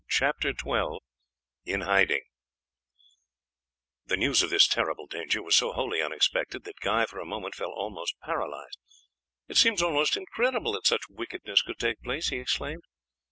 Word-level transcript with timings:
CHAPTER 0.09 0.49
XII 0.59 0.97
IN 1.63 1.81
HIDING 1.81 2.23
The 4.07 4.17
news 4.17 4.41
of 4.41 4.49
this 4.49 4.67
terrible 4.67 5.05
danger 5.05 5.43
was 5.43 5.55
so 5.55 5.73
wholly 5.73 6.01
unexpected 6.01 6.63
that 6.63 6.79
Guy 6.79 7.05
for 7.05 7.19
a 7.19 7.25
moment 7.27 7.53
felt 7.53 7.73
almost 7.75 8.15
paralyzed. 8.19 8.79
"It 9.47 9.57
seems 9.57 9.83
almost 9.83 10.17
incredible 10.17 10.71
that 10.71 10.87
such 10.87 11.03
wickedness 11.07 11.61
could 11.61 11.77
take 11.77 12.01
place!" 12.01 12.29
he 12.29 12.37
exclaimed. 12.37 12.81